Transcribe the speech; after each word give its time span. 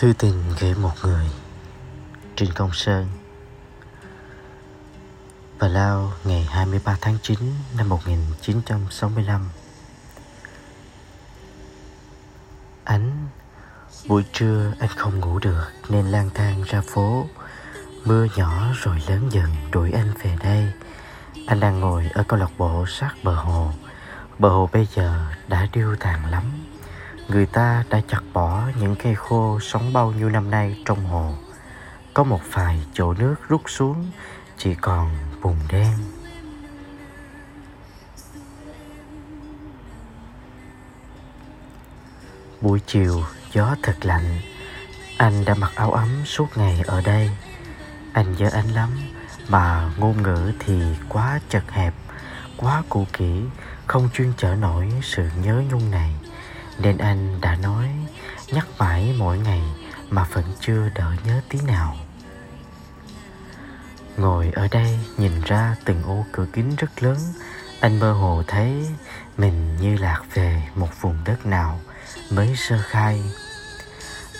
Thư 0.00 0.12
tình 0.18 0.42
gửi 0.60 0.74
một 0.74 0.92
người 1.02 1.26
Trịnh 2.36 2.50
Công 2.54 2.70
Sơn. 2.72 3.06
Và 5.58 5.68
Lao, 5.68 6.12
ngày 6.24 6.46
23 6.50 6.96
tháng 7.00 7.16
9 7.22 7.38
năm 7.76 7.88
1965 7.88 9.48
Ánh 12.84 13.28
Buổi 14.06 14.24
trưa 14.32 14.72
anh 14.78 14.90
không 14.96 15.20
ngủ 15.20 15.38
được 15.38 15.66
Nên 15.88 16.06
lang 16.06 16.30
thang 16.34 16.62
ra 16.62 16.80
phố. 16.86 17.26
Mưa 18.04 18.26
nhỏ 18.36 18.66
rồi 18.74 19.02
lớn 19.08 19.28
dần 19.30 19.48
đuổi 19.72 19.92
anh 19.92 20.12
về 20.22 20.36
đây. 20.42 20.72
Anh 21.46 21.60
đang 21.60 21.80
ngồi 21.80 22.08
ở 22.14 22.24
câu 22.28 22.38
lạc 22.38 22.50
bộ 22.58 22.84
sát 22.88 23.14
bờ 23.22 23.34
hồ. 23.34 23.72
Bờ 24.38 24.48
hồ 24.48 24.70
bây 24.72 24.88
giờ 24.94 25.26
đã 25.48 25.68
điêu 25.72 25.96
tàn 25.96 26.30
lắm. 26.30 26.69
Người 27.30 27.46
ta 27.46 27.84
đã 27.90 28.00
chặt 28.08 28.22
bỏ 28.32 28.62
những 28.80 28.96
cây 28.96 29.14
khô 29.14 29.58
sống 29.60 29.92
bao 29.92 30.12
nhiêu 30.12 30.30
năm 30.30 30.50
nay 30.50 30.76
trong 30.84 31.04
hồ. 31.04 31.34
Có 32.14 32.24
một 32.24 32.40
vài 32.52 32.82
chỗ 32.92 33.14
nước 33.14 33.34
rút 33.48 33.62
xuống, 33.66 34.10
Chỉ 34.56 34.74
còn 34.74 35.16
bùn 35.42 35.56
đen. 35.68 35.92
Buổi 42.60 42.80
chiều, 42.86 43.24
gió 43.52 43.74
thật 43.82 43.96
lạnh. 44.02 44.40
Anh 45.16 45.44
đã 45.44 45.54
mặc 45.54 45.72
áo 45.74 45.92
ấm 45.92 46.08
suốt 46.24 46.46
ngày 46.56 46.82
ở 46.86 47.00
đây. 47.00 47.30
Anh 48.12 48.34
nhớ 48.38 48.50
anh 48.52 48.68
lắm, 48.68 48.90
Mà 49.48 49.90
ngôn 49.98 50.22
ngữ 50.22 50.52
thì 50.58 50.82
quá 51.08 51.40
chật 51.48 51.70
hẹp, 51.70 51.94
Quá 52.56 52.82
cũ 52.88 53.06
kỹ, 53.12 53.42
Không 53.86 54.08
chuyên 54.14 54.32
trở 54.36 54.54
nổi 54.54 54.92
sự 55.02 55.28
nhớ 55.42 55.62
nhung 55.70 55.90
này 55.90 56.14
nên 56.82 56.98
anh 56.98 57.40
đã 57.40 57.56
nói 57.56 57.88
Nhắc 58.52 58.66
mãi 58.78 59.14
mỗi 59.18 59.38
ngày 59.38 59.62
Mà 60.10 60.24
vẫn 60.24 60.44
chưa 60.60 60.88
đỡ 60.94 61.12
nhớ 61.26 61.40
tí 61.48 61.58
nào. 61.66 61.96
Ngồi 64.16 64.50
ở 64.54 64.68
đây 64.70 64.98
nhìn 65.16 65.32
ra 65.44 65.76
từng 65.84 66.02
ô 66.02 66.24
cửa 66.32 66.46
kính 66.52 66.76
rất 66.76 67.02
lớn, 67.02 67.18
Anh 67.80 67.98
mơ 67.98 68.12
hồ 68.12 68.42
thấy 68.46 68.86
Mình 69.36 69.76
như 69.80 69.96
lạc 69.96 70.22
về 70.34 70.62
một 70.74 71.00
vùng 71.00 71.16
đất 71.24 71.46
nào 71.46 71.80
Mới 72.30 72.56
sơ 72.56 72.78
khai. 72.82 73.22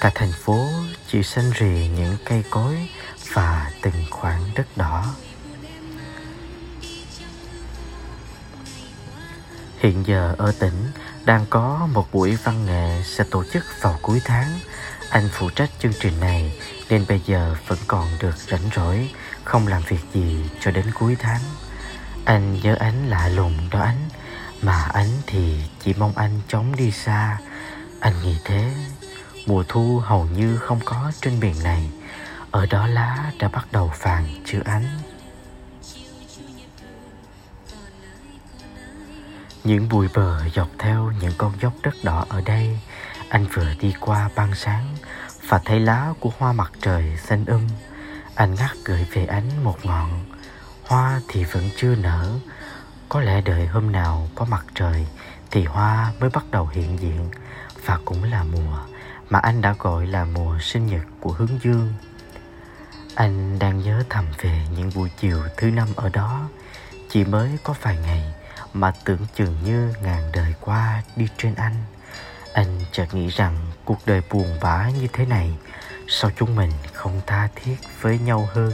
Cả 0.00 0.10
thành 0.14 0.32
phố 0.32 0.68
chỉ 1.06 1.22
xanh 1.22 1.50
rì 1.54 1.88
những 1.96 2.16
cây 2.24 2.44
cối 2.50 2.88
Và 3.32 3.70
từng 3.82 4.04
khoảng 4.10 4.42
đất 4.54 4.66
đỏ. 4.76 5.04
Hiện 9.78 10.04
giờ 10.06 10.34
ở 10.38 10.52
tỉnh 10.58 10.86
đang 11.28 11.46
có 11.50 11.88
một 11.92 12.08
buổi 12.12 12.36
văn 12.44 12.66
nghệ 12.66 13.02
sẽ 13.04 13.24
tổ 13.30 13.44
chức 13.52 13.64
vào 13.80 13.98
cuối 14.02 14.20
tháng. 14.24 14.58
Anh 15.10 15.28
phụ 15.32 15.50
trách 15.50 15.70
chương 15.78 15.92
trình 16.00 16.20
này 16.20 16.60
nên 16.88 17.04
bây 17.08 17.20
giờ 17.26 17.56
vẫn 17.66 17.78
còn 17.86 18.08
được 18.20 18.36
rảnh 18.36 18.70
rỗi, 18.76 19.10
không 19.44 19.66
làm 19.66 19.82
việc 19.88 20.00
gì 20.14 20.44
cho 20.60 20.70
đến 20.70 20.84
cuối 20.94 21.16
tháng. 21.18 21.40
Anh 22.24 22.60
nhớ 22.62 22.74
ánh 22.74 23.08
lạ 23.08 23.28
lùng 23.28 23.54
đó 23.70 23.80
ánh, 23.80 24.08
mà 24.62 24.88
ánh 24.92 25.08
thì 25.26 25.60
chỉ 25.80 25.94
mong 25.98 26.12
anh 26.16 26.40
chóng 26.48 26.76
đi 26.76 26.90
xa. 26.90 27.38
Anh 28.00 28.14
nghĩ 28.22 28.36
thế, 28.44 28.72
mùa 29.46 29.64
thu 29.68 29.98
hầu 30.04 30.24
như 30.24 30.56
không 30.56 30.80
có 30.84 31.12
trên 31.20 31.40
biển 31.40 31.54
này. 31.64 31.90
Ở 32.50 32.66
đó 32.66 32.86
lá 32.86 33.32
đã 33.38 33.48
bắt 33.48 33.66
đầu 33.72 33.92
vàng 33.98 34.42
chưa 34.44 34.60
ánh. 34.64 35.07
Những 39.64 39.88
bụi 39.88 40.08
bờ 40.14 40.48
dọc 40.54 40.68
theo 40.78 41.12
những 41.20 41.32
con 41.38 41.52
dốc 41.60 41.72
đất 41.82 41.94
đỏ 42.02 42.24
ở 42.28 42.40
đây. 42.40 42.78
Anh 43.28 43.46
vừa 43.54 43.74
đi 43.80 43.94
qua 44.00 44.30
ban 44.36 44.54
sáng 44.54 44.94
Và 45.48 45.60
thấy 45.64 45.80
lá 45.80 46.12
của 46.20 46.32
hoa 46.38 46.52
mặt 46.52 46.72
trời 46.80 47.16
xanh 47.16 47.44
um. 47.44 47.68
Anh 48.34 48.54
ngắt 48.54 48.70
gửi 48.84 49.06
về 49.12 49.26
ánh 49.26 49.64
một 49.64 49.76
ngọn. 49.84 50.24
Hoa 50.84 51.20
thì 51.28 51.44
vẫn 51.44 51.70
chưa 51.76 51.94
nở. 51.94 52.38
Có 53.08 53.20
lẽ 53.20 53.40
đợi 53.40 53.66
hôm 53.66 53.92
nào 53.92 54.28
có 54.34 54.44
mặt 54.44 54.64
trời 54.74 55.06
Thì 55.50 55.64
hoa 55.64 56.12
mới 56.20 56.30
bắt 56.30 56.44
đầu 56.50 56.68
hiện 56.72 56.98
diện. 57.00 57.30
Và 57.84 57.98
cũng 58.04 58.24
là 58.24 58.44
mùa 58.44 58.78
Mà 59.30 59.38
anh 59.38 59.60
đã 59.60 59.74
gọi 59.78 60.06
là 60.06 60.24
mùa 60.24 60.58
sinh 60.60 60.86
nhật 60.86 61.04
của 61.20 61.32
hướng 61.32 61.58
dương. 61.62 61.94
Anh 63.14 63.58
đang 63.58 63.78
nhớ 63.82 64.02
thầm 64.10 64.24
về 64.38 64.60
những 64.76 64.90
buổi 64.94 65.10
chiều 65.20 65.38
thứ 65.56 65.70
năm 65.70 65.88
ở 65.96 66.08
đó. 66.08 66.48
Chỉ 67.10 67.24
mới 67.24 67.58
có 67.62 67.74
vài 67.82 67.96
ngày 67.96 68.34
mà 68.72 68.92
tưởng 69.04 69.26
chừng 69.36 69.56
như 69.64 69.92
ngàn 70.02 70.32
đời 70.32 70.54
qua 70.60 71.02
đi 71.16 71.26
trên 71.38 71.54
anh. 71.54 71.74
Anh 72.52 72.80
chợt 72.92 73.14
nghĩ 73.14 73.28
rằng 73.28 73.56
cuộc 73.84 73.98
đời 74.06 74.22
buồn 74.30 74.58
bã 74.60 74.90
như 75.00 75.08
thế 75.12 75.26
này 75.26 75.52
sao 76.08 76.30
chúng 76.38 76.56
mình 76.56 76.70
không 76.92 77.20
tha 77.26 77.48
thiết 77.54 77.76
với 78.00 78.18
nhau 78.18 78.48
hơn? 78.52 78.72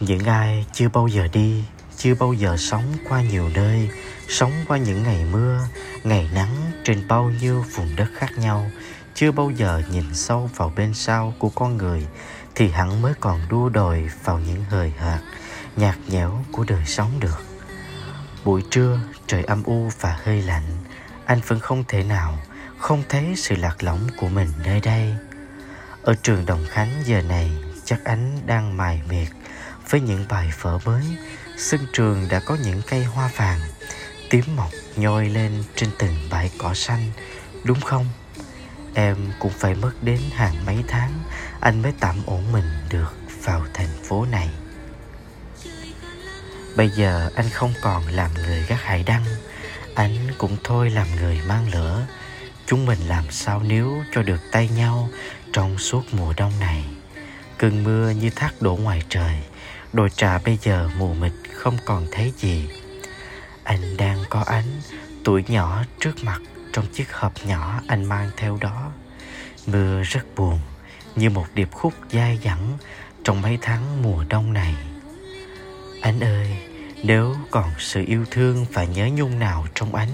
Những 0.00 0.24
ai 0.24 0.66
chưa 0.72 0.88
bao 0.88 1.08
giờ 1.08 1.28
đi, 1.32 1.64
chưa 1.96 2.14
bao 2.14 2.32
giờ 2.32 2.56
sống 2.56 2.84
qua 3.08 3.22
nhiều 3.22 3.48
nơi, 3.54 3.90
sống 4.28 4.52
qua 4.68 4.78
những 4.78 5.02
ngày 5.02 5.24
mưa, 5.32 5.60
ngày 6.04 6.28
nắng 6.34 6.56
trên 6.84 7.08
bao 7.08 7.30
nhiêu 7.40 7.64
vùng 7.74 7.96
đất 7.96 8.08
khác 8.14 8.38
nhau, 8.38 8.70
chưa 9.14 9.32
bao 9.32 9.50
giờ 9.50 9.82
nhìn 9.90 10.14
sâu 10.14 10.50
vào 10.56 10.72
bên 10.76 10.94
sau 10.94 11.34
của 11.38 11.48
con 11.48 11.76
người 11.76 12.06
thì 12.60 12.68
hẳn 12.68 13.02
mới 13.02 13.14
còn 13.20 13.40
đua 13.48 13.68
đòi 13.68 14.02
vào 14.24 14.38
những 14.38 14.64
hời 14.70 14.92
hợt, 14.98 15.20
nhạt 15.76 15.96
nhẽo 16.08 16.44
của 16.52 16.64
đời 16.68 16.84
sống 16.86 17.10
được. 17.20 17.42
Buổi 18.44 18.62
trưa, 18.70 19.00
trời 19.26 19.44
âm 19.44 19.62
u 19.62 19.90
và 20.00 20.18
hơi 20.24 20.42
lạnh, 20.42 20.64
anh 21.24 21.40
vẫn 21.46 21.60
không 21.60 21.84
thể 21.88 22.02
nào 22.02 22.38
không 22.78 23.02
thấy 23.08 23.34
sự 23.36 23.56
lạc 23.56 23.82
lõng 23.82 24.00
của 24.16 24.28
mình 24.28 24.48
nơi 24.64 24.80
đây. 24.80 25.14
Ở 26.02 26.14
trường 26.22 26.46
đồng 26.46 26.64
khánh 26.68 27.02
giờ 27.04 27.22
này, 27.22 27.50
chắc 27.84 28.04
ánh 28.04 28.40
đang 28.46 28.76
mài 28.76 29.02
miệt 29.08 29.28
với 29.90 30.00
những 30.00 30.24
bài 30.28 30.50
phở 30.58 30.78
mới, 30.84 31.04
sân 31.58 31.80
trường 31.92 32.28
đã 32.30 32.40
có 32.40 32.56
những 32.64 32.82
cây 32.88 33.04
hoa 33.04 33.30
vàng, 33.36 33.60
tím 34.30 34.44
mọc 34.56 34.70
nhoi 34.96 35.28
lên 35.28 35.64
trên 35.76 35.90
từng 35.98 36.14
bãi 36.30 36.50
cỏ 36.58 36.74
xanh, 36.74 37.10
đúng 37.64 37.80
không? 37.80 38.06
Em 38.94 39.16
cũng 39.38 39.52
phải 39.52 39.74
mất 39.74 39.92
đến 40.02 40.20
hàng 40.32 40.66
mấy 40.66 40.84
tháng, 40.88 41.10
anh 41.60 41.82
mới 41.82 41.92
tạm 42.00 42.16
ổn 42.26 42.52
mình 42.52 42.64
được 42.90 43.16
vào 43.44 43.64
thành 43.74 44.02
phố 44.04 44.26
này. 44.30 44.48
Bây 46.76 46.90
giờ 46.90 47.30
anh 47.34 47.50
không 47.50 47.72
còn 47.82 48.06
làm 48.06 48.30
người 48.34 48.64
gác 48.68 48.82
hải 48.82 49.02
đăng, 49.02 49.24
Anh 49.94 50.16
cũng 50.38 50.56
thôi 50.64 50.90
làm 50.90 51.06
người 51.16 51.40
mang 51.48 51.70
lửa. 51.72 52.06
Chúng 52.66 52.86
mình 52.86 52.98
làm 53.08 53.24
sao 53.30 53.62
nếu 53.62 54.04
cho 54.12 54.22
được 54.22 54.40
tay 54.52 54.68
nhau 54.76 55.08
Trong 55.52 55.78
suốt 55.78 56.02
mùa 56.12 56.32
đông 56.36 56.52
này. 56.60 56.84
Cơn 57.58 57.84
mưa 57.84 58.10
như 58.10 58.30
thác 58.30 58.62
đổ 58.62 58.76
ngoài 58.76 59.02
trời, 59.08 59.36
Đồi 59.92 60.10
trà 60.10 60.38
bây 60.38 60.58
giờ 60.62 60.90
mù 60.98 61.14
mịt 61.14 61.32
không 61.54 61.76
còn 61.84 62.06
thấy 62.12 62.32
gì. 62.36 62.68
Anh 63.64 63.96
đang 63.96 64.24
có 64.30 64.40
ánh 64.46 64.80
Tuổi 65.24 65.44
nhỏ 65.48 65.82
trước 66.00 66.24
mặt 66.24 66.40
trong 66.72 66.86
chiếc 66.86 67.12
hộp 67.12 67.32
nhỏ 67.46 67.80
anh 67.86 68.04
mang 68.04 68.30
theo 68.36 68.58
đó. 68.60 68.92
Mưa 69.66 70.02
rất 70.02 70.34
buồn, 70.36 70.60
Như 71.16 71.30
một 71.30 71.46
điệp 71.54 71.72
khúc 71.72 71.94
dai 72.12 72.40
dẳng 72.44 72.78
Trong 73.24 73.42
mấy 73.42 73.58
tháng 73.62 74.02
mùa 74.02 74.24
đông 74.28 74.52
này. 74.52 74.74
Anh 76.02 76.20
ơi, 76.20 76.56
nếu 77.04 77.36
còn 77.50 77.70
sự 77.78 78.04
yêu 78.06 78.24
thương 78.30 78.66
và 78.72 78.84
nhớ 78.84 79.08
nhung 79.14 79.38
nào 79.38 79.66
trong 79.74 79.94
anh 79.94 80.08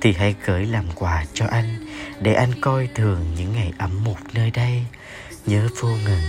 Thì 0.00 0.12
hãy 0.12 0.34
gửi 0.44 0.66
làm 0.66 0.84
quà 0.94 1.24
cho 1.34 1.46
anh 1.46 1.86
Để 2.20 2.34
anh 2.34 2.60
coi 2.60 2.88
thường 2.94 3.26
những 3.36 3.52
ngày 3.52 3.72
ẩm 3.78 4.04
mục 4.04 4.18
nơi 4.34 4.50
đây. 4.50 4.86
Nhớ 5.46 5.68
vô 5.80 5.88
ngừng 5.88 6.22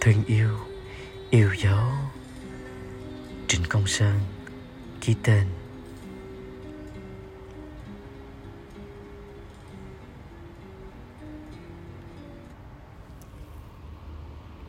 Thương 0.00 0.24
yêu 0.26 0.58
Yêu 1.30 1.50
dấu. 1.58 1.84
Trịnh 3.48 3.62
Công 3.68 3.86
Sơn, 3.86 4.20
Ký 5.00 5.14
tên. 5.22 5.59